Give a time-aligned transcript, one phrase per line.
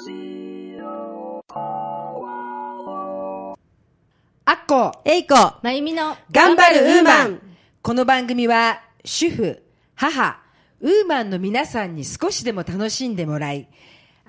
[0.00, 0.04] あ
[4.52, 7.40] っこ、えいこ、まゆみの頑張るウーマン。
[7.82, 9.60] この番組は、主婦、
[9.96, 10.40] 母、
[10.80, 13.66] ウーマンの皆さんに少しでも楽しんでもらい、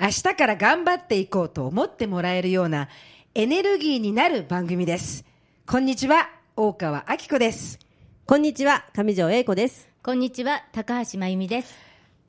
[0.02, 2.90] 明日から頑張っていこうと思ってもらえるような
[3.36, 5.24] エネルギーになる番組です。
[5.68, 7.78] こんにちは、大川明子です。
[8.26, 9.88] こんにちは、上条英子です。
[10.02, 11.78] こんにちは高橋まゆみです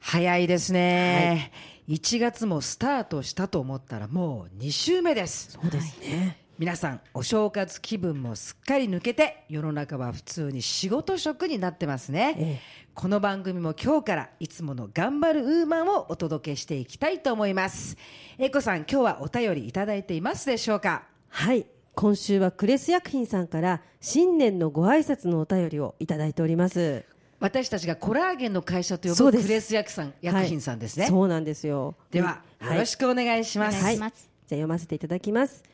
[0.00, 1.52] 早いですね、
[1.90, 5.50] 1月もスタートしたと思ったらもう2週目です。
[5.50, 6.38] そうですね。
[6.56, 17.96] 皆さんお正月気分もすっかり抜けて世の中は普通に仕事職になってますね、ええこの番組も今日からいつもの頑張るウーマンをお届けしていきたいと思います
[18.38, 21.04] えこさん今日はお便りいただいていますでしょうか？
[21.28, 21.66] はい。
[21.96, 27.04] 今週はクレス薬品さんから新年のご挨拶のお便りをいただいております。
[27.40, 31.96] 私たちがコラーゲンの会社と呼ぶクレス薬さん薬品さんですね、はいそうなんですよ。
[32.10, 34.10] では、はいよろしくお願いします、お願いじゃあ
[34.50, 35.64] 読ませていただきます。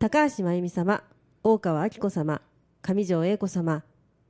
[0.00, 1.04] 高橋真由美様、
[1.44, 2.42] 大川明子様、
[2.82, 3.84] 上条英子様、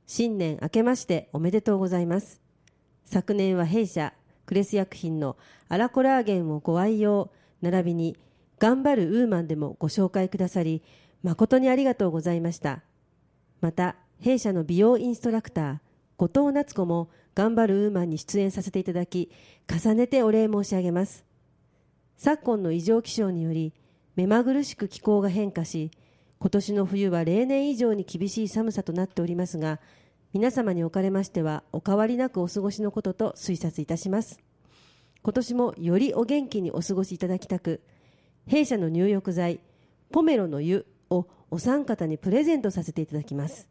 [0.05, 2.39] 新年明けましておめでとうございます。
[3.05, 4.13] 昨年は弊社、
[4.45, 5.37] クレス薬品の
[5.69, 8.17] アラコラーゲンをご愛用、並びに、
[8.59, 10.83] 頑張るウーマンでもご紹介くださり、
[11.23, 12.81] 誠にありがとうございました。
[13.61, 15.77] また、弊社の美容インストラクター、
[16.19, 19.31] 後藤夏子も、頑張るウーマンに出演させていただき、
[19.67, 21.29] 重ねてお礼申し上げます。
[22.19, 23.73] 昨今の異常気象により
[24.17, 25.89] 目まぐるしく気候が変化し
[26.37, 29.79] 今年の冬は例年以上に厳しい寒さとなっておりますが
[30.33, 34.41] 皆様におかれましてはお変わりなくお過ごしのことと推察いたします
[35.21, 37.81] 今年もよりお元気にお過ごしいただきたく
[38.47, 39.61] 弊社の入浴剤
[40.11, 43.68] ポメロの湯をお三方にプレゼントさせていただきます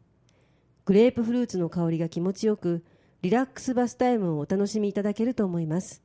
[0.89, 2.83] グレープフルーツの香りが気持ちよく
[3.21, 6.01] リラックスバスタイムをお楽しみいただけると思います。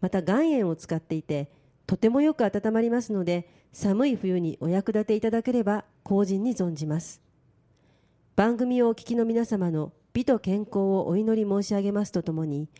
[0.00, 1.50] また岩塩を使っていて
[1.86, 7.20] とてもよく温まりますので寒い冬にお役立ていただければ後人に存じます。
[8.34, 12.70] 番組をお聞きの皆様の美と健康をお祈り申し上げますとともに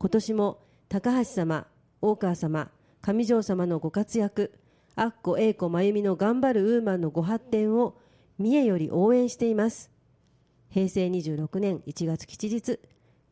[0.00, 0.58] 今年も
[0.88, 1.68] 高橋様
[2.02, 2.72] 大川様
[3.02, 4.52] 上条様のご活躍
[4.96, 7.96] あっこ英子真由美の頑張るウーマンのご発展を
[8.40, 9.96] 三重より応援しています。
[10.70, 12.78] 平成26年1月吉日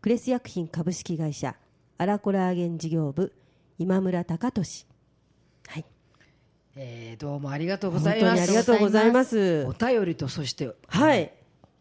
[0.00, 1.54] クレス薬品株式会社
[1.98, 3.32] アラコラーゲン事業部
[3.78, 4.86] 今村隆俊。
[5.68, 5.84] はい。
[6.76, 8.40] えーどうもありがとうございます。
[8.40, 9.66] にありがとうございます。
[9.66, 11.32] お便りとそしてはい。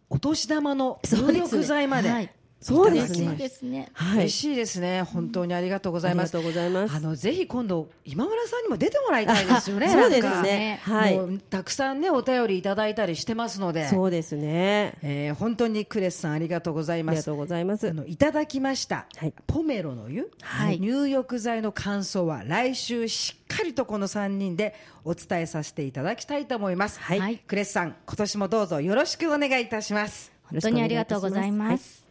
[0.10, 1.40] お年玉の入そうですね。
[1.40, 2.34] 浴剤まで、はい
[2.66, 3.36] そうですね。
[3.36, 3.90] ですね。
[3.94, 4.18] はい。
[4.22, 6.36] 嬉しいですね、本当にありがとうございます。
[6.36, 6.96] ありがとうございます。
[6.96, 9.86] あのぜひ今度今村さんにも出てもらいたいですよね。
[9.86, 10.80] あ そうですね。
[10.84, 11.16] はい。
[11.16, 14.96] もうたくさんねお便りいただいたりしてますので、そうですね。
[15.04, 17.14] えー本当にクレスさんありがとうございます。
[17.14, 17.88] ありがとうございます。
[17.90, 19.34] あのいただきました、はい。
[19.46, 20.80] ポメロの湯、はい。
[20.80, 24.74] 入浴剤の感想は来週しっかりとこの3人で
[25.04, 27.00] お伝えさせていただきたいと思います。
[27.00, 27.20] はい。
[27.20, 30.31] はいクレスさん今年もどうぞよろしくお願いいたします。
[30.52, 32.05] 本当にありがとうございます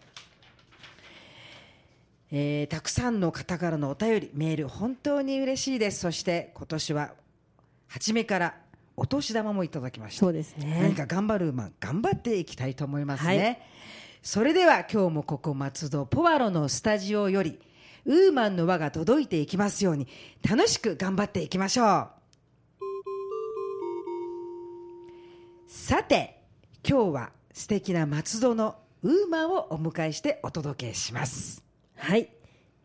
[2.36, 6.00] えーたくさんの方からのお便りメール本当に嬉しいです。
[6.00, 7.12] そして今年は
[7.86, 8.54] 初めから
[8.96, 10.20] お年玉もいただきました。
[10.20, 10.80] そうですね。
[10.82, 13.58] 何か頑張るマン頑張っていきたいと思いますね、はい。
[14.20, 17.60] それでは今日もここ松戸ポワロのスタジオより
[18.04, 20.08] ウーマンの輪が届いていきますように
[20.42, 22.08] 楽しく頑張っていきましょう。
[25.68, 26.40] さて
[26.88, 31.63] 今日は素敵な松戸のウーマンをお迎えしてお届けします
[31.96, 32.28] はい。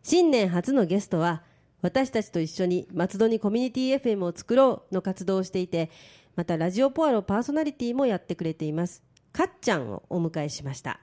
[0.03, 1.44] 新年初のゲストは
[1.81, 5.90] 私たちと一緒に松戸にコミュニティ FM を作ろうの活動をしていて
[6.36, 9.03] またラジオポアロパーソナリティもやってくれています。
[9.31, 11.00] かっちゃんをお迎えしました。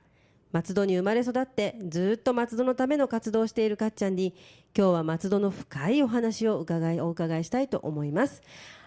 [0.53, 4.35] 松戸に生まれ育ってずっと松戸のための活動をしているかっちゃんに
[4.77, 8.43] 今日は松戸の深いお話を伺いお伺いしたいと思います。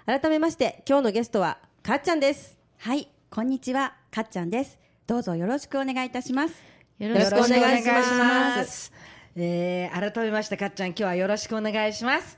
[0.06, 2.58] 改めまして今日のゲストはかっちゃんです。
[2.78, 4.80] はい、こんにちは、かっちゃんです。
[5.06, 6.56] どうぞよろしくお願いいたします。
[6.98, 8.99] よろしくお願いしますす。
[9.36, 12.38] えー改めましてかっちゃん今日はよろしくお願いします。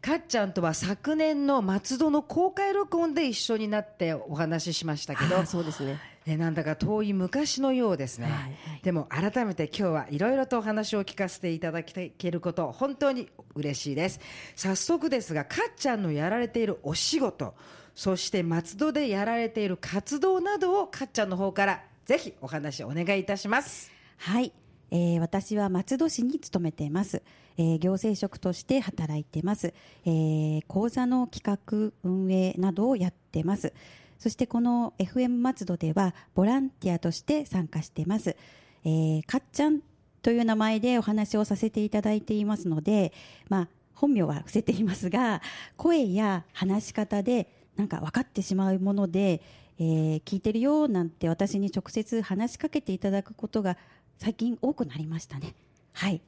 [0.00, 5.98] かっちゃんとは昨年の松戸の公開録音で一緒になってお話ししましたけどそうですね。
[6.26, 14.20] えーなんだか遠い昔のようですね、はいでも改めて今日はいろいろとお話を聞かせていただけること本当に嬉しいです。
[14.56, 17.54] 早速ですがかっちゃんのやられているお仕事
[17.94, 23.90] そして松戸でやられている活動などをかっちゃんの方からぜひお話お願いいたします。
[24.18, 24.52] はい、
[24.90, 27.22] えー私は松戸市に勤めています。
[27.56, 29.72] えー行政職として働いてます。
[30.04, 33.72] えー講座の企画運営などをやってます。
[34.18, 38.36] そしてこの FM 松戸ではボランティアとして参加しています。
[38.84, 39.80] えーかっちゃん
[40.22, 43.12] という名前でお話をさせていただいていますので、
[43.48, 45.40] まあ本名は伏せていますが
[45.76, 49.42] 声や話し方でなんか分かってしまうもので、
[49.78, 53.76] えー聞いてるよなんて私に直接話しかけていただくことが
[54.18, 55.54] 最近多くなりましたね。
[55.92, 56.20] はい。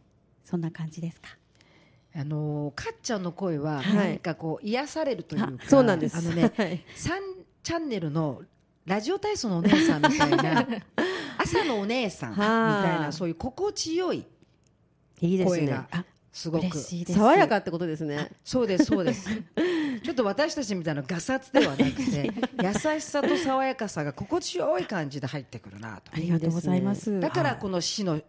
[0.44, 1.28] そんな感じですか？
[2.14, 3.94] あのかっちゃんの声ははい。
[3.94, 6.16] 何かこう癒されるというか、そうなんです。
[6.16, 6.84] あのね はい。
[6.96, 7.10] 3
[7.62, 8.42] チャンネルの
[8.86, 10.66] ラジオ体操のお姉さんみたいな
[11.38, 14.24] 朝のお姉さんみたいはあなそういう心地よい
[15.20, 15.58] いいですね。
[15.58, 16.78] 声があすごく。
[16.78, 18.30] 爽やかってことですね。
[18.44, 19.28] そうですそうです
[20.06, 22.30] ちょっと私たちみたいなガサツではなくて
[22.62, 26.12] 優しさと爽やかさが心地よい感じで入ってくるなと。
[26.14, 27.18] ありがとうございます。
[27.18, 28.20] だからこの市の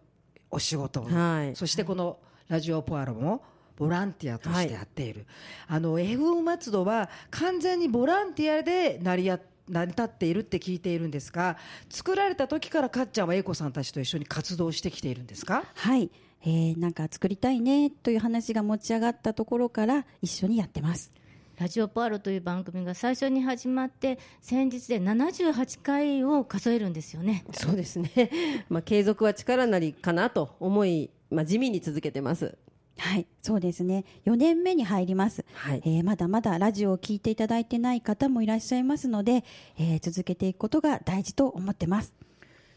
[0.50, 1.54] お仕事を、はい。
[1.56, 3.42] そしてこのラジオポアロも
[3.76, 5.26] ボランティアとしてやっている、
[5.68, 9.38] あの FM 松戸は完全にボランティアで成りや
[9.68, 11.58] 成り立っているって聞いているんですが
[11.90, 15.62] 作られた時からかっちゃんは英子さんたちと一緒に活動してきているんですか？
[15.74, 16.10] はい、
[16.42, 21.12] えーなんか作りたいねという話が持ち上がったところから一緒にやってます
[21.58, 27.44] ラジオポアロという番組が最初に始まって先日で78回を数えるんですよね。
[27.52, 28.30] そうですね。
[28.70, 32.56] まあ継続は力なりかなと思い、まあ、地味に続けてます。
[32.96, 34.04] はいそうですね。
[34.24, 35.82] 4年目に入ります、はい。
[35.84, 39.44] えーまだまだラジオを聞いていただいてない方もいらっしゃいますので、
[39.78, 42.14] えー続けていくことが大事と思ってます。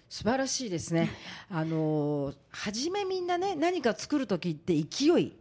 [0.10, 1.10] 素晴らしいですね。
[1.50, 5.34] あのー初めみんなね何か作る時って勢い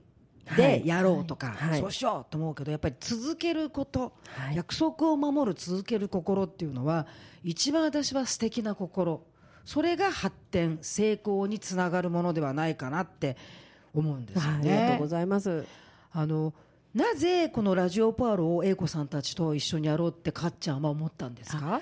[0.56, 1.80] でやろうとか、はい。
[1.80, 4.56] そうしようと思うけどやっぱり続けること、はい。
[4.56, 7.06] 約束を守る続ける心っていうのは
[7.44, 9.22] 一番私は素敵な心。
[9.64, 13.36] それが発展成功につながるものではないかなって
[13.94, 14.58] 思うんですよはい。
[14.58, 15.08] ありがとうごね。
[15.08, 15.64] ざいます。
[16.12, 16.52] あの
[16.92, 21.80] なぜこのラジオパールを英子さんたちと一緒にやろうってかっちゃんは思ったんですか？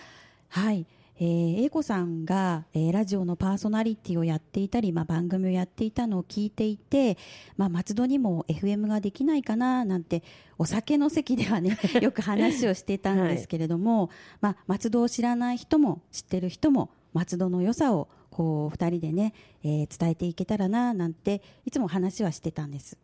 [0.51, 0.85] はい、
[1.21, 7.19] えー、英子さんが、えーラジオのパーソナリティをやっていたり、まあ、番組をやっていたのを聞いていて、
[7.57, 10.23] まあ、松戸にも FM ができないかななんて
[10.59, 14.11] お酒の席ではね よく話をしていたんですけれども、
[14.41, 19.35] まあ、松戸を知らない人も知ってる人も松戸の良さをこう2人でね、
[19.65, 22.97] えー伝えていけたらななんていつも話はしてたんです。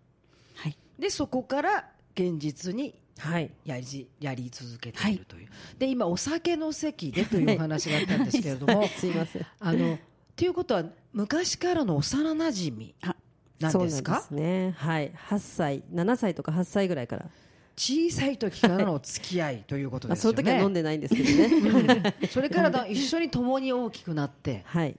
[0.55, 3.51] はいでそこから現実にはい。
[3.65, 9.47] やりやり続けているという、で今お酒の席でというお話があったんですけれども、 すいません。
[9.61, 9.99] あの
[10.37, 13.15] ということは昔からの幼なじみあ
[13.61, 14.21] なんですか？
[14.21, 14.75] そうですね。
[14.77, 15.13] はい。
[15.13, 17.31] 8歳7歳とか8歳ぐらいから、
[17.77, 20.75] 小さい時からの付き合いということまあ、ですよその時は飲んね。
[20.75, 22.17] でないんですけどね。
[22.31, 24.63] それからだ一緒に共に大きくなって。
[24.67, 24.97] はい。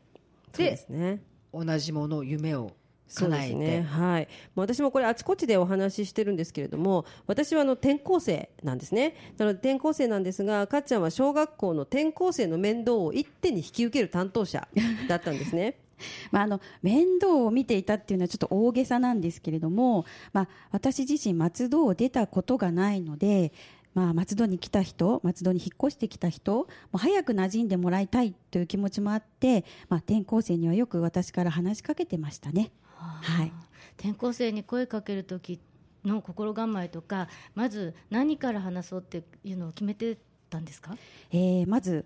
[0.54, 1.22] そうですね。
[1.54, 2.72] 同じもの夢を
[3.08, 9.16] そうですね、はい、もう私もこれあちこちでお話ししてるんですけれども私はあの転校生なんですね。
[9.38, 14.68] なので転校生なんですがかっちゃんは小学校の転校生の面倒を一手に引き受ける担当者
[15.08, 15.78] だったんですね。
[16.32, 23.54] まあ、あの面倒を見ていたっていうのはちょっと大げさなんですけれども、まあ、私自身松戸を出たことがないので、
[23.94, 32.72] まあ、松戸に来た人松戸に引っ越してきた人もう早く馴染んでもらいたいという気持ちもあって、まあ、転校生にはよく私から話しかけてましたね。
[32.96, 33.52] はい。
[33.98, 35.60] 転校生に声かける時
[36.04, 40.18] の心構えとかまず何から話そうっていうのを決めて
[40.50, 40.96] たんですか？
[41.32, 42.06] えーまず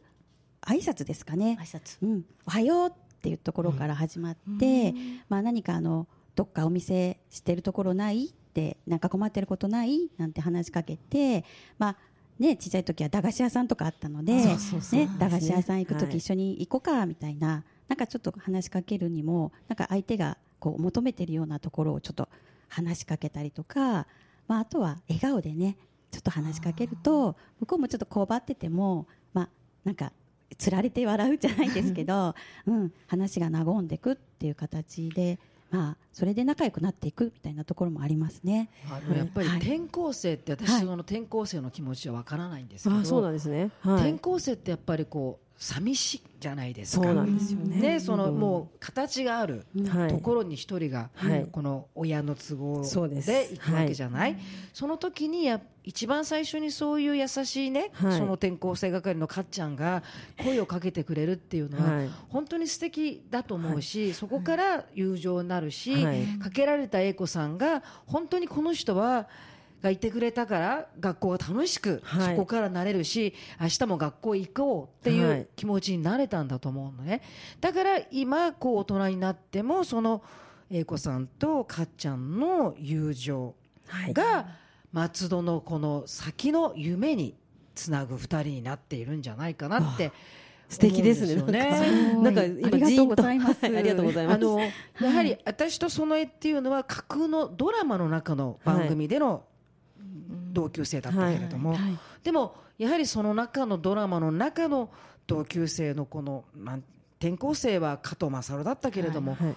[0.61, 1.57] 挨拶ですかね。
[1.59, 1.97] 挨拶。
[2.01, 2.91] うん、おはようっ
[3.21, 4.93] ていうところから始まって、
[5.29, 10.09] まあ、何かあのどっかお店知ってるところないってなんか困ってることない？
[10.17, 11.43] なんて話しかけて、
[11.77, 11.97] まあ
[12.39, 14.57] ね、小さい時は駄菓子屋さんとかあったのでね、
[15.19, 16.05] 駄菓子屋さん行くはい。
[16.05, 22.29] 時一緒に行こうかみたいな、なんかちょっと話しかけるにもなんか相手がこう求めてるようなところをちょっと
[22.67, 24.07] 話しかけたりとか、
[24.47, 25.77] まあ、あとは笑顔でね
[26.11, 29.49] ちょっと話しかけると向こうもちょっとこうばってても、まあ、
[29.83, 30.11] なんか
[30.57, 32.33] つられて笑うじゃないですけど、
[32.65, 35.39] うん、話が和んでいくっていう形で、
[35.69, 38.69] まあ、それで仲良くなっていくみたいなところもありますね。
[38.89, 39.57] あのやっぱりはい。
[39.59, 47.03] 転校生って私の転校生の気持ちはわからないんですけど、あそうなんですね、はい、転校生ってやっぱりこう寂しいじゃないですか。
[47.03, 47.81] そうなんですよね。
[47.81, 48.39] ね、そのうん。
[48.39, 50.09] もう形があるはい。
[50.09, 51.47] ところに一人が、はい。
[51.51, 54.37] この親の都合で行くわけじゃない、
[54.73, 58.17] その時にや一番最初にそういう優しいね、はい。
[58.17, 60.01] その転校生係のかっちゃんが
[60.41, 62.09] 声をかけてくれるっていうのは、はい。
[62.29, 66.23] 本当に素敵だと思うし、そこから友情になるし、はい。
[66.41, 69.27] かけられた英子さんが本当にこの人は
[69.81, 72.35] がいてくれたから学校が楽しくはい。
[72.35, 75.39] そこからなれるし、明日も学校行こうっていはい。
[75.41, 77.21] う気持ちになれたんだと思うのね。
[77.61, 80.21] だから今こう大人になってもその
[80.69, 83.55] 英子さんとかっちゃんの友情
[83.87, 84.13] はい。
[84.13, 84.47] が
[84.91, 87.35] 松戸のこの先の夢に
[87.75, 90.11] つなぐ2人になっているんじゃないかなって
[90.67, 92.15] 素敵ですね。
[92.21, 93.57] なんかあ今りがとうございます。
[93.63, 94.35] ありがとうございます。
[94.35, 94.71] あのや
[95.11, 99.43] はり私とその絵っていうのは架空のドラマの中の番組での
[100.51, 101.79] 同級生だったけれども、はい
[102.23, 104.89] でもやはりその中のドラマの中の
[105.27, 106.83] 同級生のこのなん
[107.19, 109.49] 転校生は加藤勝だったけれども、は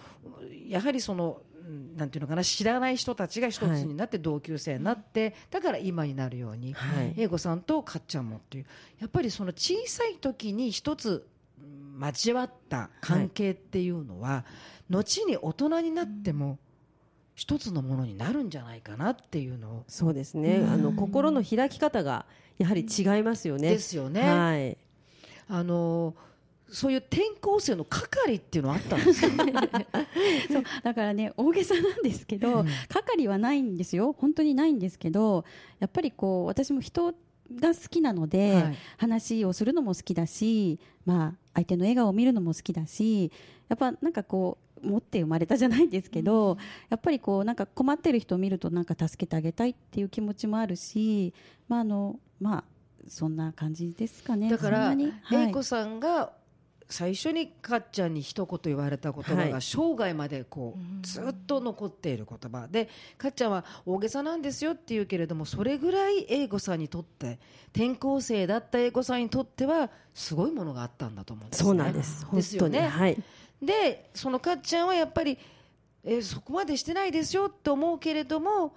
[0.67, 7.15] いやはりそのうんなんていうのかな知らない人たちが一つになって同級生になって、だから今になるように、はい。
[7.17, 8.67] 英子さんとかっちゃんもっていう
[9.01, 11.29] やっぱりその小さい時に一つ
[11.61, 14.45] うん交わった関係っていうのは、
[14.91, 16.59] 後に大人になっても
[17.35, 20.67] 一つのものになるんじゃないかなっていうのを、そうですね。
[20.69, 22.27] あの心の開き方が
[22.59, 23.71] やはり違いますよね。
[23.71, 24.21] ですよね。
[24.21, 24.77] はい。
[25.49, 26.15] あの
[26.69, 29.31] そういう転校生の係っていうのはあったんですよ。
[30.51, 32.67] そうだからね大げさなんですけど、うん。
[32.89, 34.15] 係はないんですよ。
[34.19, 35.45] 本当にないんですけど
[35.81, 37.13] やっぱりこう私も人
[37.55, 38.77] が好きなので、はい。
[38.97, 43.31] 話をするのも好きだし、まあ、相手の笑顔を見るのも好きだし
[43.69, 46.57] やっぱなんかこう持って生まれたじゃないですけど、
[46.89, 51.33] やっぱりこうなんか困ってる人を見るとなんか助けてあげたいっていう気持ちもあるし、
[51.69, 52.65] まああのまあ、
[53.09, 54.51] そんな感じですかね。
[54.51, 54.95] だから
[55.33, 56.33] 英子さんが
[56.89, 59.51] 最初にかっちゃんに一言言われた言葉はい。
[59.51, 60.99] が生涯までこうん。
[61.01, 62.69] うずっと残っている言葉。
[62.69, 67.39] でかっちゃんは大げさなんですよって言うけれどもそれぐらい英子さんにとって
[67.75, 71.67] 転校生だった英子さんにとってはすごいものがあったんだと思うんですね。
[71.67, 72.27] そうなんです。
[72.27, 72.81] 本当ですよね。
[72.81, 72.87] に。
[72.89, 73.23] はい
[73.63, 75.39] でそのかっちゃんはやっぱり、
[76.05, 78.75] えーそこまでしてないですよって思うけれども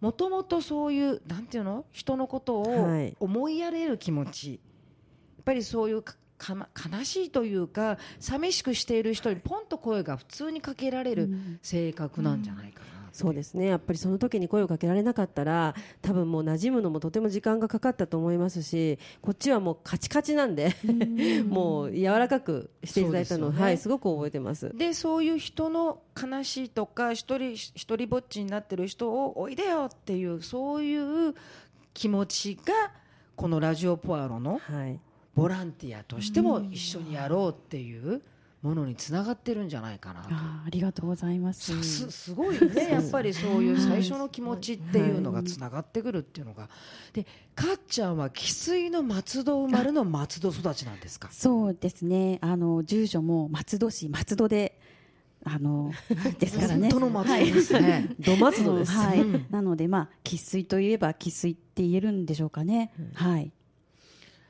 [0.00, 1.84] もともとそういうなんていうの？
[1.92, 3.16] 人のことをはい。
[3.20, 11.30] 思いやれる気持ち、やっぱりそういうかかな悲しいというか寂しくしている人にポンと声が普通にかけられる
[11.62, 13.66] 性格なんじゃないかな、そうですね。
[13.66, 20.74] やっぱりその時に声をかけられなかったら多分もう馴染むのもとても時間がかかったと思いますしこっちはもうカチカチなんで
[21.48, 23.60] もう柔らかくしていただいたのね。
[23.60, 24.76] はい、すごく覚えてます。
[24.76, 31.36] でそういう人の悲しいとか一人一人ぼっちになってる人をおいでよっていうそういう
[31.92, 32.90] 気持ちが
[33.36, 34.98] このラジオポアロのはい。
[35.36, 38.22] ボランティアとしても一緒にやろうっていう
[38.64, 40.28] ものにつながってるんじゃないかなと。
[40.32, 41.76] ありがとうございます。
[41.76, 46.70] さすすごいねやっぱりそういう最初の気持ちっていうのがつながってくるっていうのが
[47.12, 51.28] でかっちゃんは生粋の松戸生まれの松戸育ちなんですか？
[51.30, 52.38] そうですね。
[52.40, 54.80] あの住所も松戸市松戸で、
[55.44, 55.92] あの
[56.40, 56.88] ですからね。
[56.90, 58.92] 本当の松戸ですね、ド松戸です。
[59.50, 62.92] なのでまあ生粋といえば生粋って言えるんでしょうかね。
[63.12, 63.52] はい。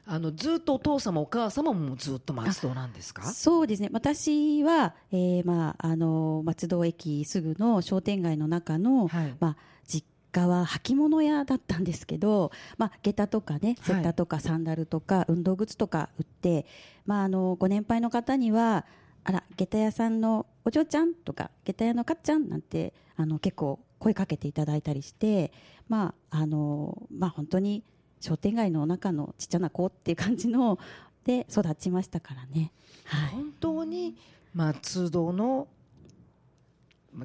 [0.07, 3.23] あのずっとお父様お母様もずっと松戸なんですか？
[3.23, 3.89] そうですね。
[3.93, 9.57] 私は、えーまああの松戸駅すぐの商店街の中の、はいまあ
[9.87, 16.67] 実家は履物屋だったんですけど、まあ下駄とかね、はいセッターとかサンダルとか運動靴とか売って、
[17.07, 18.87] まああのご年配の方には。
[19.27, 25.51] あら下駄屋さんのお嬢ちゃんとか下駄屋のかっちゃんなんてあの結構声かけていただいたりして
[25.89, 27.83] まああのまあ本当に
[28.25, 30.79] 商店街の中のちっちゃな子っていう感じの
[31.27, 32.73] で育ちましたからね。
[33.05, 33.31] はい。
[33.33, 34.17] 本当に
[34.55, 35.69] 松戸の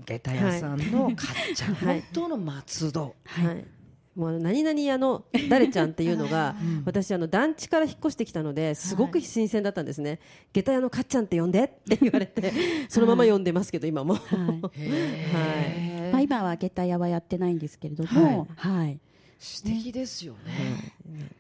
[0.05, 3.65] 下駄屋さんのかっちゃん、 はい本当の松戸、はい。
[4.13, 10.19] もうあの何々屋の誰ちゃんっていうのが、 うん私あの団地から引っ越してきたのですごく新鮮だったんですね。
[10.51, 12.51] 下駄屋のかっちゃんって呼んでって言われて、
[12.89, 14.15] そのまま呼んでますけど今も。
[14.15, 16.11] はい。
[16.11, 18.99] まあ、今は下駄屋はやってないんですけれども、はい。
[19.39, 21.31] 素敵ですよね、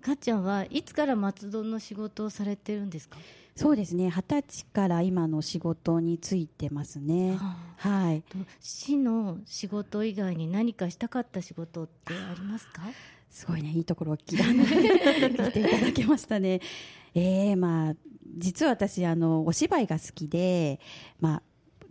[0.00, 3.18] かっちゃんはいつから松戸の仕事をされてるんですか？
[3.54, 4.10] そうですね。
[4.10, 7.38] 二十歳から今の仕事についてますね。
[7.76, 8.22] はい。
[8.22, 12.82] と市の仕事以外に何かしたかった仕事ってありますか？
[13.30, 16.60] すごいね、いいところを聞い聞いていただけましたね。
[17.14, 17.94] ええまあ、
[18.36, 20.80] 実は私、あの、お芝居が好きで、
[21.20, 21.42] まあ、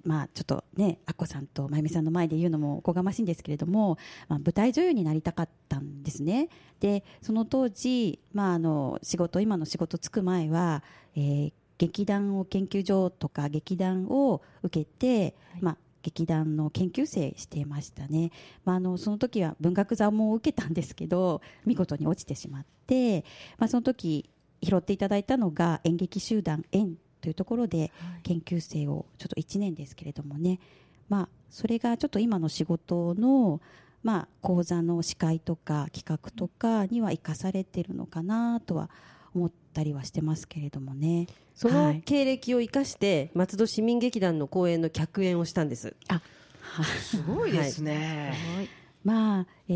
[0.04, 6.50] まあ、ちょっとね、アッコさんとまゆみさんの前で言うのもおこがましいんですけれども、まあ、舞台女優になりたかったんですね。
[6.80, 10.84] で、その当時、まあ、あの、仕事、今の仕事つく前は、
[11.16, 18.32] えー劇団を研究所とか劇団を受けて、まあ、劇団の研究生していましたね。
[18.64, 23.26] まあ、あのその時は文学座も受けたんですけど見事に落ちてしまって、
[23.58, 24.30] まあ、その時
[24.62, 27.90] 拾っていただいたのが演劇集団縁というところで
[28.24, 30.60] 研究生をちょっと1年ですけれどもね、
[31.08, 33.62] まあ、それがちょっと今の仕事の、
[34.04, 38.90] まあ、講座の司会とか企画とかには生かされてるのかなとは
[39.34, 41.28] 思ったりはしてますけれどもね。
[41.56, 45.96] そはいの経歴を生かして松戸市民劇団の公演の客演をしたんです。
[46.10, 46.22] あ
[46.60, 48.70] はいすごいですね、はい。
[49.06, 49.74] まあえ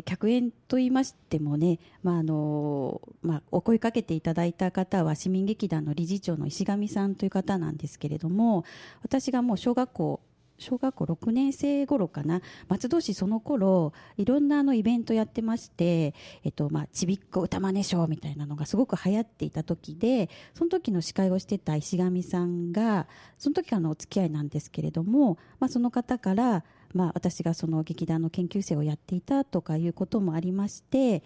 [0.00, 8.64] ー客演と言いましてもね、まああのまあ、お声かけていただいた方は市民劇団の理事長の石上さんという方なんですけれども
[9.02, 10.20] 私がもう小学校
[10.58, 16.14] 小学校6年生頃かな松戸市その頃いろんなあのイベントやってまして、
[16.44, 23.06] えっとまあ、ちびっこ歌真似ショーみたいなのがすごく流行っていた時でその時の司会をしてた石上さんが
[23.38, 26.64] その時からのお付き合いなんですけれども、まあ、その方から、
[26.94, 31.22] まあ、私がその劇団の研究生をやっていたとかいうこともありまして、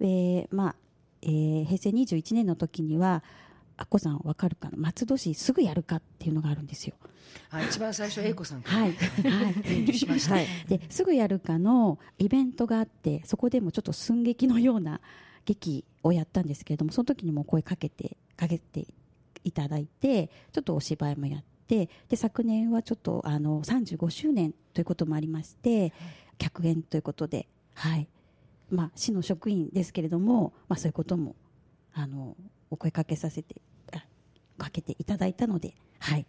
[0.00, 0.76] えーまあ
[1.22, 3.22] えー平成21年の時には
[3.76, 4.76] あっこさんわかるかな？
[4.78, 6.94] 松戸市すぐやるかっていうのがあるんですよ。
[7.50, 9.54] あ一番最初英子さんからはい、 はい。
[9.62, 10.46] 伝授しました、はい。
[10.68, 15.00] ですぐやるかのイベントがあってそこでもちょっと寸劇のような
[15.44, 18.86] 劇をやったんですけれどもその時にも声かけてかけて
[19.42, 25.92] いただいてちょっとお芝居もやってで昨年はちょっとあの35周年ということもありまして
[26.38, 28.08] 客演ということで、はい。
[28.70, 31.36] まあ、市の職員ですけれども、まあ、そういうことも
[31.92, 32.36] あの
[32.70, 33.56] お声かけさせて
[33.92, 34.04] あ
[34.58, 36.26] かけていただいたので、はい、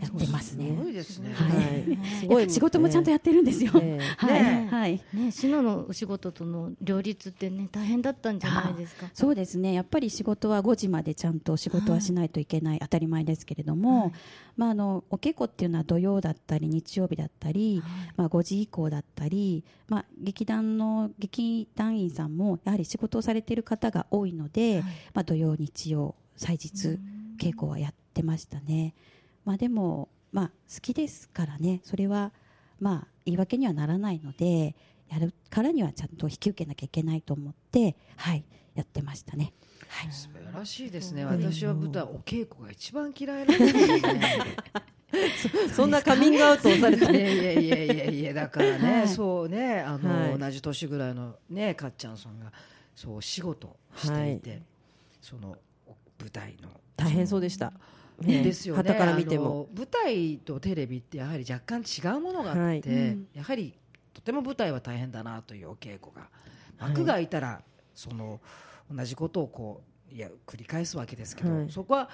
[0.00, 0.68] やってますね。
[0.68, 1.56] すごいですね、はい。
[1.56, 3.72] はい、すごい仕事もちゃんとやってるんですよ。
[3.80, 5.02] ええはい、ねはい。
[5.12, 9.10] ね、市ののお仕事との両立ってね大変だったんじゃないですか。
[9.12, 9.72] そうですね。
[9.72, 14.12] やっぱり仕事は5時までちゃんと仕事はしないといけない、当たり前ですけれども、はい。
[14.56, 17.82] まああのお稽古っていうのは土曜だったり日曜日だったり、
[18.16, 26.98] まあ5時以降だったり、まあ劇団の劇団員さんもやはり仕事をされている方が多いので、まあ土曜日曜祭日
[27.38, 28.94] 稽古はやってましたね。
[29.48, 31.80] まあでもまあ好きですからね。
[31.82, 32.32] それは
[32.80, 34.76] まあ言い訳にはならないので。
[35.10, 39.54] やるからにはちゃんと引き受けなきゃいけないと思って、はい、やってましたね。
[39.88, 41.24] はい、素晴らしいですね。
[41.24, 44.56] 私は舞台お稽古が一番嫌いなんですよね。
[45.74, 47.10] そんなカミングアウトをされた。
[47.10, 49.08] いやいやいやいやいやだからね、はい。
[49.08, 49.80] そうね。
[49.80, 50.38] あの、はい。
[50.38, 52.52] 同じ年ぐらいのねかっちゃんさんが
[52.94, 54.62] そうお仕事していて、はい。
[55.22, 56.68] そのお舞台の。
[56.96, 57.72] 大変そうでした。
[58.22, 58.42] ね。
[58.42, 58.82] ですよね。
[58.82, 59.44] 旗から見ても。
[59.44, 62.80] あの舞台とテレビってやはり若干違うものがあって、はい。
[62.80, 63.28] うん。
[63.34, 63.74] やはり
[64.12, 66.28] とても舞台は大変だなというお稽古が。
[66.78, 67.62] 幕が開いたら、
[67.94, 68.40] その
[68.92, 71.70] 同じことをこういや繰り返すわけですけど、はい。
[71.70, 72.08] そこは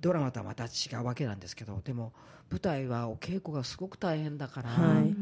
[0.00, 0.68] ドラマとはまた違
[1.00, 2.12] うわけなんですけどでも
[2.50, 5.14] 舞台はお稽古がすごく大変だから、はい。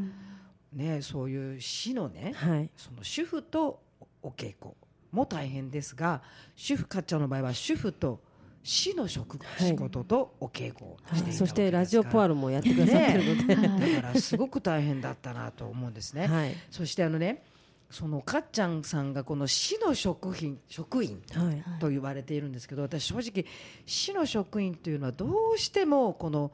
[0.75, 2.69] ね、そういう市のね、はい。
[2.75, 3.81] その主婦と
[4.21, 4.73] お稽古
[5.11, 6.21] も大変ですが
[6.55, 8.19] 主婦かっちゃんの場合は主婦と
[8.65, 9.67] 市の職、はい。
[9.69, 11.33] 仕事とお稽古をしていたわけですから。
[11.33, 13.55] そしてラジオポアロもやってくださってるので、
[13.95, 16.25] だからすごく大変だったなと思うんですね。
[16.25, 16.55] はい。
[16.71, 17.43] そしてあのね
[17.91, 23.45] そのかっちゃんさんがこの市の職員職員はいと言われているんですけど私正直
[23.85, 26.51] 市の職員というのはどうしてもこの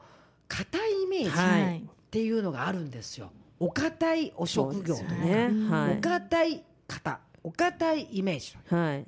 [0.48, 1.78] 固いイメージはい。
[1.78, 3.32] っていうのがあるんですよ。
[3.58, 5.48] お堅いお職業というか、ね。
[5.70, 9.06] はお堅い方お堅いイメージいはい。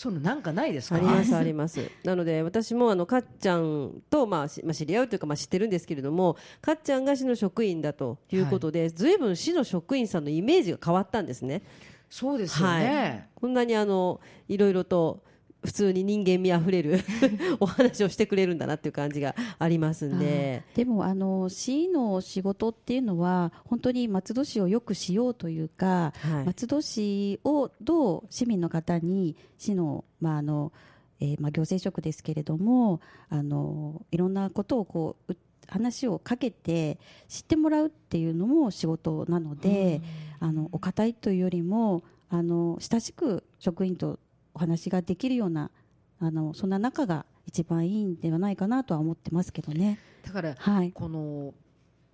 [0.00, 0.94] そのなんかないですか？
[0.96, 1.90] ありますあります。
[2.04, 11.60] なので私もあのかっちゃんとまあしまあ知り合うというかまあ知ってるんですけれども、かっちゃんが市の職員だということで、ずいぶん市の職員さんのイメージが変わったんですね。
[12.08, 15.22] そうですよね、こんなにあのいろいろと
[15.62, 17.00] 普通に人間味あふれる
[17.60, 20.62] お話をしてくれるんだなっていう感じがありますんで。
[20.74, 26.44] でもあの市の仕事っていうのは本当に松戸市を良くしようというか、はい。
[26.46, 30.72] 松戸市をどう市民の方に市の,、まああの
[31.20, 35.36] えーまあ、行政職ですけれどもあのいろんなことをこうう
[35.68, 40.02] 話をかけて知ってもらうっていうのも仕事なので、
[40.40, 44.18] あのお堅いというよりもあの親しく職員と
[44.54, 45.70] お話ができるような
[46.18, 49.98] あのそんな仲が一番いいんではないかなとは思ってますけどね。
[50.22, 51.54] だからはい、この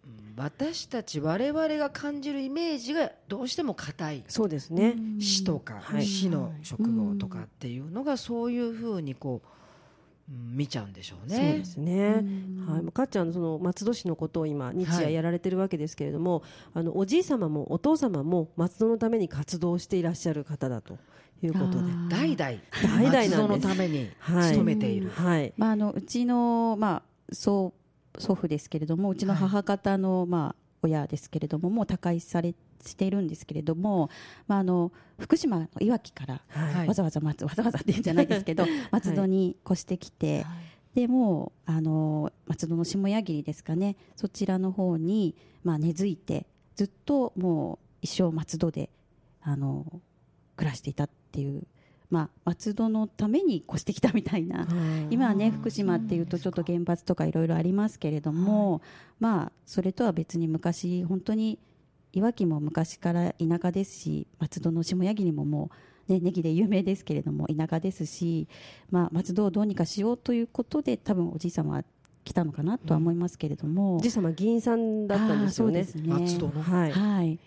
[0.05, 4.25] うん私たち我々が感じるイメージがどうしても硬い。
[4.29, 4.95] そうですね。
[5.19, 6.07] 市とかはい。
[6.07, 11.65] 市の職業とかっていうのがそういうふうにこううん見ちゃうんでしょうそうねで。
[11.65, 12.13] すね。
[12.67, 16.43] はい、もうかっちゃんその松戸市のことを今日夜やられてるわけですけれども、
[16.75, 20.99] あのおじい様もお父様も松戸のために活動していらっしゃる方だと
[21.43, 23.31] いうことで、代々代々なんです。
[23.31, 24.55] 松戸のためにはい。
[24.55, 25.11] 努めている。
[25.11, 27.75] はい、まあ、あのうちの、まあ、祖
[28.19, 34.11] 祖父ですけれどもうちの母方の、まあ、親ですけれどももう他界されしているんですけれども、
[34.47, 36.89] まあ、あの福島のいわきからはい。
[36.89, 40.47] わざわざ松わざわざって言うんじゃないですけど松戸に越してきて、
[40.95, 48.91] でもうあの松戸の下矢切ですかねそちらの方に、まあ、根付いてずっともう一生松戸で
[49.43, 49.85] あの
[50.57, 51.63] 暮らしていたっていう、
[52.11, 54.67] まあ、松戸のために越してきたみたいな。
[55.11, 58.81] 今はね福島っていうとちょっと原発とかいろいろありますけれども、
[59.21, 61.59] まあそれとは別に昔本当に
[62.13, 65.71] いわきも昔から田舎ですし松戸の下柳にもも
[66.09, 68.49] う、ね、ネギで有名ですけれども田舎ですし、
[68.91, 71.85] まあ、松戸をどうにかしようということで多分おじい様は
[72.25, 75.87] 来たのかなとは思いますけれども、おじい様議員さんだったんですよね。
[76.07, 76.63] 松戸の。
[76.63, 76.93] はい。
[76.93, 77.39] はい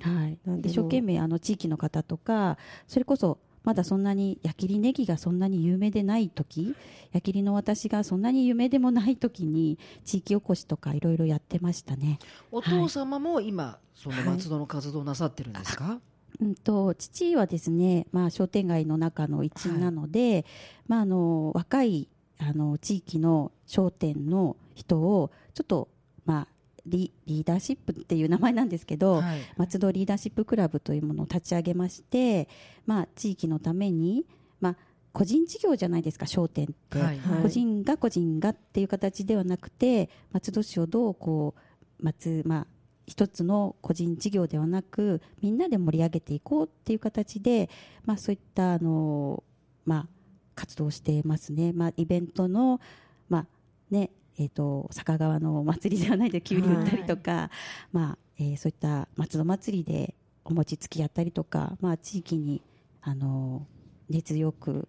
[0.00, 2.56] はい、一生懸命あの地域の方とか
[2.86, 6.74] それこそまだそんなに矢切ネギがそんなに有名でない時
[7.12, 12.18] 矢切の私がそんなに有名でもない時に地域おこしとかいろいろやってましたね。
[12.50, 15.98] お父様も今その松戸の活動なさってるんですか、
[16.40, 20.46] うんと父はですね、まあ、商店街の中の一員なので、
[20.86, 22.08] まあ、あの若い
[22.38, 25.88] あの地域の商店の人をちょっと、
[26.24, 26.48] まあ、
[26.88, 29.40] リリーダーシップっていう名前なんですけど、はい。
[29.56, 32.48] 松戸リーダーシップクラブというものを立ち上げまして、
[32.86, 34.26] まあ、地域のために、
[34.60, 34.76] まあ、
[35.12, 37.18] 個人事業じゃないですか商店って、はい。
[37.18, 37.42] はい。
[37.42, 42.66] 個人が個人がっていう形ではなくて松戸市をどうこう松、まあ、
[43.06, 47.70] 一つの個人事業ではなくみんなで盛り上げていこうっていう形で、
[48.04, 49.42] まあ、そういったあの、
[49.86, 50.08] まあ、
[50.54, 52.80] 活動をしていますね、まあ、イベントの、
[53.28, 53.46] まあ
[53.90, 57.50] ねえー、と坂川のお祭りではないできゅうり売ったりとか、
[57.92, 62.62] まあえーそういった松戸祭りでお餅つきやったりとか、まあ、地域に
[63.02, 63.66] あの
[64.08, 64.88] 熱よく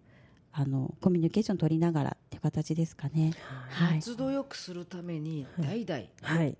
[0.54, 3.34] あのコミュニケーション取りながらっていう形ですかね。
[3.70, 3.96] はい。
[3.96, 6.58] 松戸よくするために代々はい。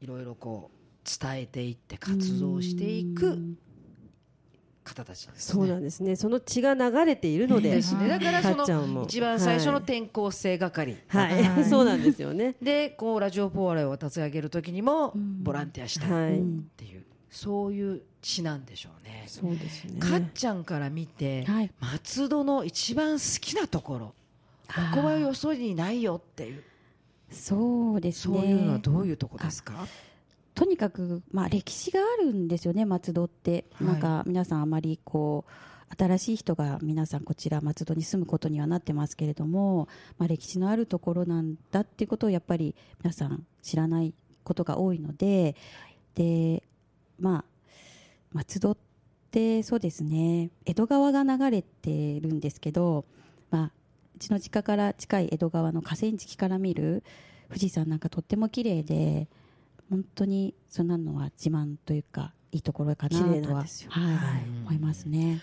[0.00, 3.38] いろいろこう伝えていって活動していく
[4.84, 5.54] 方たちなんですね。
[5.54, 6.16] そうなんですね。
[6.16, 8.08] その血が流れているのでですね。
[8.08, 9.00] だからそかっちゃんも。
[9.00, 11.04] の一番最初の転校生係。
[11.08, 11.64] はい、はい。
[11.64, 12.56] そうなんですよね。
[12.60, 16.06] でこうラジオポーライを立ち上げる時にもボランティアした。
[16.12, 16.34] はい。
[16.34, 16.42] いっ
[16.76, 19.24] ていう、そういう詩なんでしょうね。
[19.26, 20.00] そうですね。
[20.00, 21.70] かっちゃんから見て、はい。
[21.80, 24.14] 松戸の一番好きなところ。
[24.68, 26.62] ここはよそにないよっていう。
[27.30, 28.38] そうですね。
[28.38, 29.86] そういうのはどういうとこですか、
[30.54, 33.86] とにかく、まあ、歴史があるんですよね松戸って、はい。
[33.86, 39.88] なんか皆さんあまりこう新しい人が皆さんこちら松戸に住むことにはなってますけれども、
[40.18, 45.54] まあ、歴史のあるところなんだっていうことをやっぱり皆さん知らないことが多いので、
[46.14, 46.62] で
[47.18, 47.44] まあ
[48.32, 48.76] 松戸っ
[49.30, 53.04] てそうですね江戸川が流れてるんですけど、
[53.50, 53.70] まあ、
[54.16, 57.02] うちの実家から近い江戸川の河川敷から見る
[57.48, 59.28] 富士山なんかとっても綺麗で
[59.90, 64.42] 本当にそんなのは自慢というかいいところかなとはいはい。
[64.62, 65.40] 思いますね。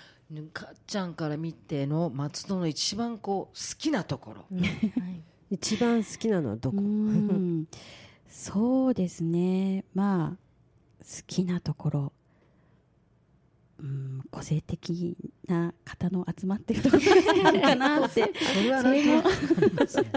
[0.53, 5.21] かっちゃんから見ての松戸の一番こう好きなところ、はい。
[5.51, 6.77] 一番好きなのはどこ？
[6.77, 7.67] うん。
[8.29, 9.85] そうですね。
[9.95, 10.37] まあ
[10.99, 12.13] 好きなところ
[13.79, 18.31] うん個性的な方の集まってるところかなって。
[18.53, 20.11] それはなんとなくわかりますね。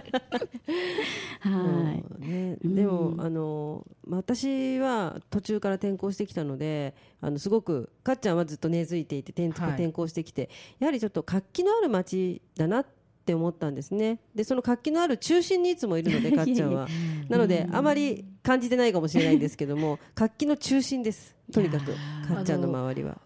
[1.40, 2.05] はい。
[2.09, 9.75] そうんでも、あの私は途中から転校してきたのであのすごくかっちゃんはずっと根付いていて転,、はい。
[9.75, 12.87] 転校してきてやはりちょっと活気のある街だなっ
[13.25, 14.18] て思ったんですね。
[14.35, 16.88] でその活気のある中心にいつもいるので かっちゃんは。
[17.29, 21.37] なのであまり感じてないかもしれないんですけども 活気の中心です。
[21.52, 21.92] とにかく
[22.28, 23.20] かっちゃんの周りは。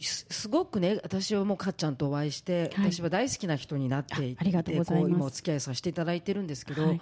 [0.00, 2.92] すすごくね私はもうかっちゃんとお会いして、はい。
[2.92, 7.00] 私は大好きな人になっていって今お付き合いさせていただいてるんですけど、はい。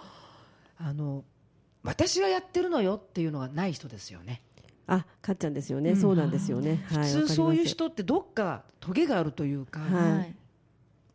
[0.78, 1.24] あの
[1.82, 4.42] 私がやってるのよっていうのがない人ですよね。
[4.86, 10.34] あかっちゃんですよね、そうなんですよね、はい、普通そういう人ってどっかトゲがあるというか、はい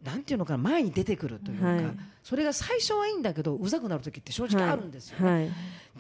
[0.03, 1.85] なんていうのかな前に出てくるというか、はい。
[2.23, 5.49] それが最初はいいんだけどうざくなる時って正直あるんですよね、はい。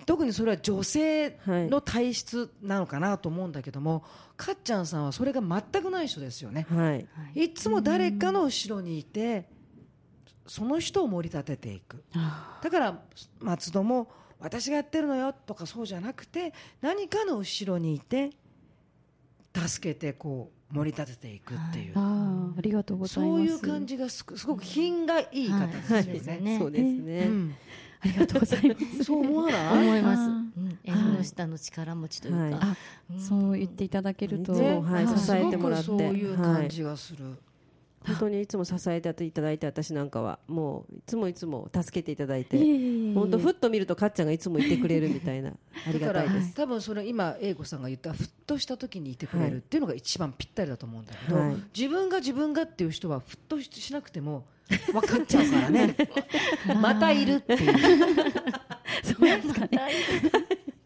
[0.05, 4.03] 特にそれは女性の体質なのかなと思うんだけども、
[4.35, 7.07] かっちゃんさんはそれが全くない人ですよね、はい。
[7.35, 9.47] いつも誰かの後ろにいて
[10.47, 12.03] その人を盛り立てていく。
[12.13, 13.01] あだから
[13.39, 18.31] 松戸も私がやってるのよとかそうじゃなくて何かの後ろにいて
[19.55, 23.37] 助けてこう盛り立てていくっていう、あありがとうございます。
[23.37, 26.07] そういう感じがすすごく品がいい方ですよはい。
[26.07, 26.37] ね。
[26.41, 27.55] ねそうですね、うん。
[28.01, 29.03] ありがとうございます。
[29.05, 29.83] そう思わない？
[29.83, 30.31] 思います。
[30.83, 32.77] 縁の下の力持ちというか、はいあ
[33.19, 35.85] そう言っていただけると、はい支えてもらって。
[35.85, 37.37] すごくそういう感じがする、
[38.05, 42.57] 本当にいつも支えていただいて私なんかはもういつもいつも助けていただいて
[43.13, 45.49] 本当ふっと見るとかっちゃんがいつもいてくれるみたいな
[45.87, 46.53] ありがたいです。
[46.53, 51.55] 多分それ今英子さんが言ったふっとした時にいてくれるっていうのが一番ぴったりだと思うんだけど、はい。
[51.75, 54.45] 自分が自分がっていう人はふっとしなくても
[54.91, 55.95] 分かっちゃうからね。
[56.81, 57.73] またいるっていう。
[59.03, 59.69] そうですかね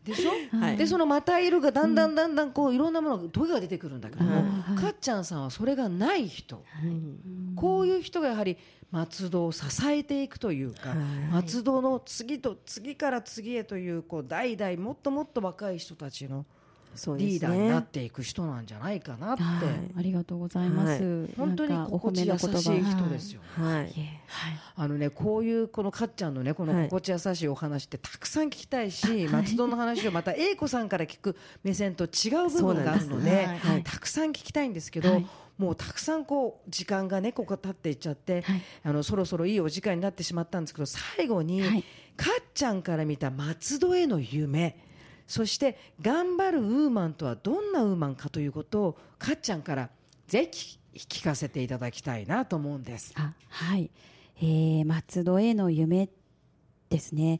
[0.07, 0.77] でしょ、はい。
[0.77, 4.41] でそのまたいるがだんだんだんだんこういろんなものがトゲが出てくるんだけども、は
[4.73, 4.75] い。
[4.75, 6.63] かっちゃんさんはそれがない人。
[6.83, 8.57] うんこういう人がやはり
[8.91, 10.97] 松戸を支えていくというか、はい。
[11.31, 16.45] 松戸の次と次から次へというこう代々もっともっと若い人たちの
[17.17, 19.63] リーダーになっていく人なんじゃないかなって、はい。
[19.97, 23.63] ありがとうございます、は本当に心地優しい葉人ですよね。
[23.63, 23.83] はい。
[23.83, 23.91] はい。
[24.75, 26.89] あのね、こういうこのかっちゃんのねこのはい。
[26.89, 33.47] 心地優しいお話ってたくさん聞きたいし、松戸の話をまた英子さんから聞く目線と違う部分があるので
[33.83, 35.27] たくさん聞きたいんですけど、はい。
[35.57, 38.61] もうたくさんこう時間がねここ経っていっちゃって、はい。
[38.83, 41.83] あのそろそろいいお時間になってしまったんですけど最後に、はい。
[42.15, 44.86] かっちゃんから見た松戸への夢
[45.27, 49.89] そして頑張るウーマンとはどんなウーマンかということをかっちゃんから
[50.27, 53.13] ぜひ聞かせていただきたいなと思うんです。
[53.15, 53.91] あはい、
[54.37, 56.09] えー松戸への夢
[56.89, 57.39] ですね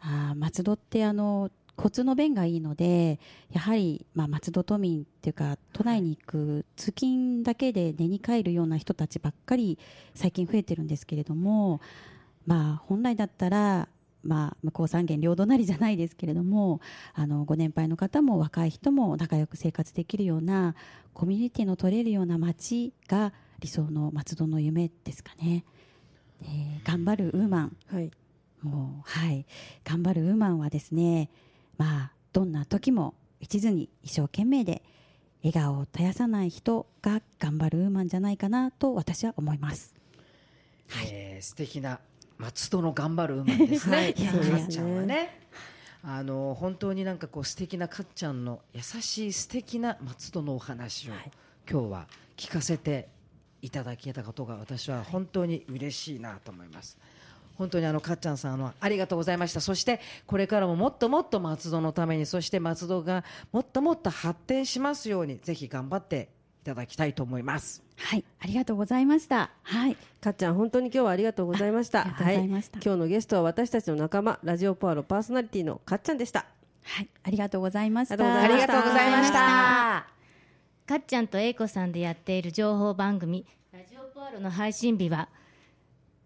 [0.00, 3.18] あ松戸ってあの交通の便がいいので
[3.52, 9.78] やはり、まあ、松戸都民っていうか都内に行く通勤だけで寝に帰るような人たちばっかり
[10.14, 11.80] 最近増えてるんですけれども、
[12.46, 13.88] まあ、本来だったら、
[14.24, 16.80] まあ、向こう三軒両隣じゃないですけれども
[17.12, 20.74] あのご年配の方も若い人も仲良く生活できるような
[21.12, 25.64] コミュニティの取れるような街が理想の松戸の夢ですかね。
[26.42, 28.10] えー頑張るウーマンはい
[28.62, 29.46] もうはい
[29.84, 31.30] 頑張るウーマンはですね
[31.78, 34.82] まあどんな時も一途に一生懸命で
[35.42, 39.94] 笑顔を絶やさない人が頑張るウーマンじゃないかなと私は思います。
[41.10, 42.00] えー素敵な
[42.38, 44.14] 松戸の頑張るウーマンですね、はい。
[44.14, 44.20] か
[44.56, 45.40] っちゃんはね。
[46.06, 51.14] あの本当になんかこう素敵なかっちゃんの優しい素敵な松戸のお話を、
[51.70, 53.08] 今日は聞かせて
[53.62, 56.98] いただけたことが私は本当に嬉しいなと思います。
[57.56, 59.60] 本当にあのかっちゃんさんあのありがとうございました。
[59.60, 66.30] そしてこれからももっともっと松戸のためにそして松戸がもっともっと発展しますようにぜひ頑張って
[66.62, 67.83] いただきたいと思います。
[67.96, 69.50] はい、ありがとうございました。
[69.62, 72.00] はい、かっちゃん本当に今日はありがとうございました。
[72.00, 72.78] あありがとうございました。
[72.78, 76.46] はい、今日のゲストは私たちの仲間ラジオポアロパーソナリティのかっちゃんでした。
[76.82, 78.14] はい、ありがとうございました。
[78.14, 79.32] ありがとうございました。
[79.32, 80.14] た。
[80.86, 85.30] かっちゃんと英子さんでやっている情報番組「ラジオポアロ」の配信日は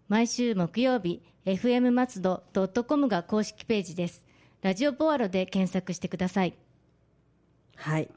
[0.09, 4.25] 毎週木曜日 FM 松戸 .com が公式ページです。
[4.61, 6.53] ラジオポアロで検索してください。
[7.75, 8.09] はい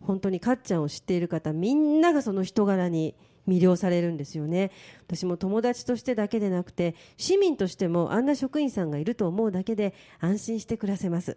[0.00, 3.14] 本当にかっちゃんを知っている方みんながその人柄に
[3.48, 4.72] 魅了されるんですよね。
[5.06, 11.36] 私も友達としてだけでなくて市民としてもあんな職員さんがいると思うだけで安心して暮らせます。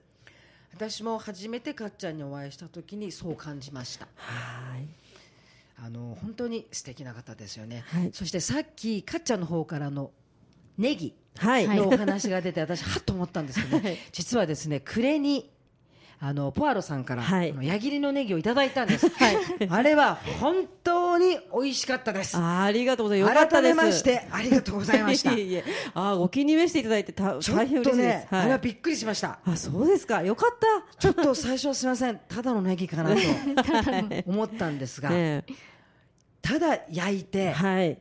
[0.74, 4.08] 私も初めてかっちゃんにお会いした時にそう感じました。
[4.16, 4.88] はい。
[5.82, 8.10] あの本当に素敵な方ですよね、はい。
[8.14, 10.12] そしてさっきかっちゃんの方からの
[10.78, 11.78] ネギはい、はい。
[11.78, 13.98] のお話が出て私はっと思ったんですけど、ね。
[14.12, 15.50] 実はですね暮れに
[16.22, 17.56] あのポアロさんから、はい。
[17.62, 19.08] 矢切のネギをいただいたんです、
[19.70, 22.38] あれは本当に美味しかったです。
[22.38, 23.48] あありがとうございます。
[23.48, 25.32] 改めましてありがとうございました。
[25.96, 29.40] あーお気に召していただいて大変嬉しいです、ね、あれは、はいびっくりしました。
[29.46, 30.22] あそうですか。
[30.22, 30.58] よかっ
[31.00, 32.20] ちょっと最初すみません。
[32.28, 33.22] ただのネギかなと
[34.28, 35.46] 思ったんですが、たね
[36.42, 37.98] ただ焼いてはい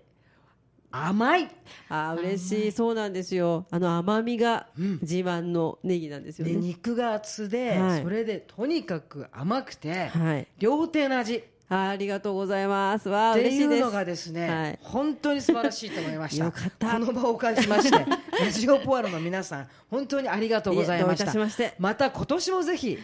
[0.90, 1.50] 甘い。
[1.88, 2.72] あー嬉しい。
[2.72, 3.66] そうなんですよ。
[3.70, 4.98] あの甘みがうん。
[5.02, 8.02] 自慢のネギなんですよでね、肉が厚で、はい。
[8.02, 10.46] それでとにかく甘くて、はい。
[10.58, 11.36] 料亭の味。
[11.36, 13.10] っありがとうございます。
[13.10, 13.78] わあて嬉しいです。
[13.78, 14.78] いうのがですね、はい。
[14.80, 16.44] 本当に素晴らしいと思いました。
[16.46, 16.92] よかった。
[16.92, 17.98] この場をお借りしまして
[18.40, 21.74] ラジオポアロの皆さん本当にありがとうございましいえどたういたしまして。
[21.78, 22.98] また今年もぜひ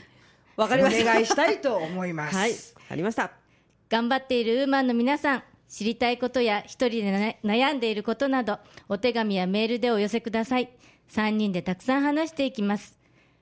[0.57, 1.11] わかりました。
[1.11, 2.53] お願いしたいと思います、はい。
[2.89, 3.33] ありました。
[3.91, 5.43] 頑張っているウーマンの皆さん
[5.75, 10.71] 知りたいことや一人で悩んでいることなどお手紙やメールでお寄せください。
[11.11, 12.97] 3人でたくさん話していきます。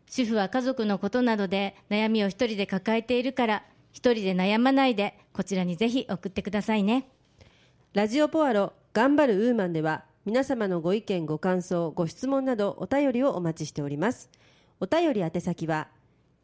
[0.08, 7.06] 主婦は家族のことなどで悩みを一人で抱えているから一人で悩まないでこちらにぜひ送ってくださいね。
[7.92, 14.30] ラジオポアロ頑張るウーマンでは皆様のご意見ご感想ご質問などお便りをお待ちしております。
[14.80, 15.88] お便り宛先は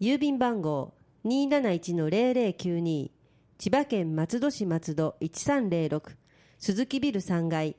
[0.02, 0.92] 郵便番号
[1.24, 3.10] 271-0092
[3.58, 6.14] 千葉県松戸市松戸1306
[6.60, 7.74] 鈴木ビル3階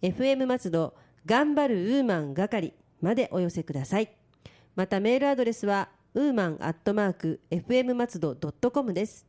[0.00, 4.12] FM 松戸頑張るウーマン係までお寄せください。
[4.76, 9.26] またメールアドレスはウーマンアットマーク FM 松戸 .com です。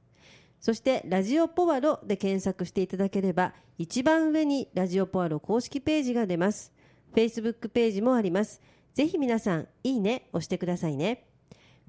[0.59, 6.71] そしてラジオポワロで検索していただければ一番上にラジオポワロ公式ページが出ます。
[7.15, 8.61] Facebook ページもあります。
[8.93, 11.23] ぜひ皆さんいいね押してくださいね。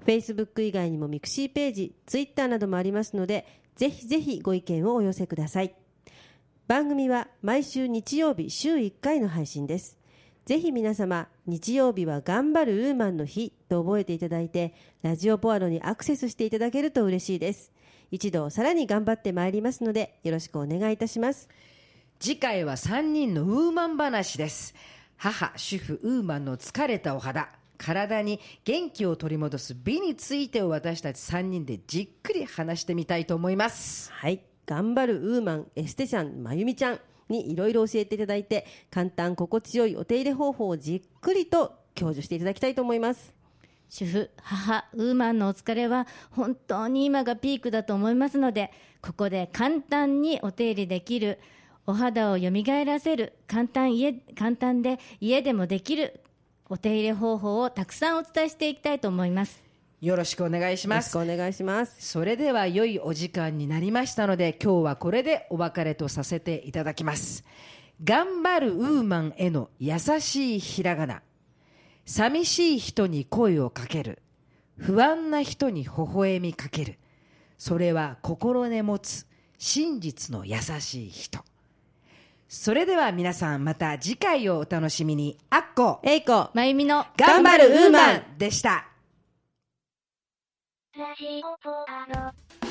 [0.03, 3.45] Facebook 以外にもミクシーページ Twitter などもありますので
[3.79, 5.73] ぜひぜひご意見をお寄せください。
[6.67, 9.97] 番組は毎週日曜日週1回の配信です。
[10.45, 17.71] ぜひ皆様日曜日は頑張るウーマンの日と覚えていただいてラジオポアロにアクセスしていただけると嬉しいです。
[18.11, 21.47] 一度さらに頑張ってまいりますのでよろしくお願いいたします。
[22.19, 24.75] 次回は3人のウーマン話です。
[25.15, 27.58] 母主婦ウーマンの疲れたお肌。
[27.79, 34.11] 体に元気を取り戻す美についてを私たち3人でじっくり話してみたいと思います。
[34.11, 34.41] はい。
[34.67, 43.33] 頑張るウーマンエステシャンまゆみちゃんにいろいろ教えていただいて簡単心地よいお手入れ方法をじっくりと享受していただきたいと思います。
[43.89, 51.39] 主婦、母、ウーマンのお疲れは本当に今がピークだと思いますので、ここで簡単にお手入れできる、
[51.87, 52.51] お肌を蘇
[52.85, 56.21] らせる、簡単家、簡単で家でもできる
[56.71, 59.65] お手入れ方法をたくさんお伝えしていきたいと思います。
[60.01, 61.95] よろしくお願いしよろますしくお願いします。
[61.97, 67.43] それでは良いお時間になりましたので今日はこれでお別れとさせていただきます。
[68.03, 71.23] 頑張るウーマンへの優しいひらがな。
[72.05, 74.21] 寂しい人に声をかける。
[74.77, 76.99] 不安な人に微笑みかける。
[77.57, 79.25] それは心根持つ
[79.57, 81.39] 真実の優しい人
[82.51, 85.37] それでは皆さんまた次回をお楽しみに。
[85.51, 88.23] あっこえいこまゆみの頑張るウーマン。
[88.39, 88.87] でした
[90.97, 92.68] ラジオポアロ。